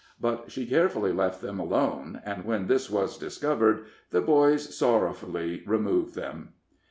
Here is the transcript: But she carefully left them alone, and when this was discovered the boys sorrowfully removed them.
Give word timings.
But 0.19 0.49
she 0.51 0.65
carefully 0.65 1.13
left 1.13 1.43
them 1.43 1.59
alone, 1.59 2.21
and 2.25 2.43
when 2.43 2.65
this 2.65 2.89
was 2.89 3.19
discovered 3.19 3.85
the 4.09 4.19
boys 4.21 4.75
sorrowfully 4.75 5.61
removed 5.67 6.15
them. 6.15 6.53